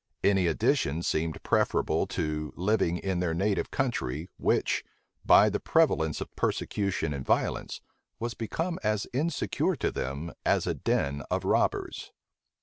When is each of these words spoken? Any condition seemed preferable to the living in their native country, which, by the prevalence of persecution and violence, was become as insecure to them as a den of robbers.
Any 0.23 0.45
condition 0.47 1.03
seemed 1.03 1.43
preferable 1.43 2.07
to 2.07 2.49
the 2.55 2.59
living 2.59 2.97
in 2.97 3.19
their 3.19 3.35
native 3.35 3.69
country, 3.69 4.31
which, 4.37 4.83
by 5.23 5.47
the 5.47 5.59
prevalence 5.59 6.19
of 6.21 6.35
persecution 6.35 7.13
and 7.13 7.23
violence, 7.23 7.81
was 8.19 8.33
become 8.33 8.79
as 8.81 9.05
insecure 9.13 9.75
to 9.75 9.91
them 9.91 10.33
as 10.43 10.65
a 10.65 10.73
den 10.73 11.21
of 11.29 11.45
robbers. 11.45 12.11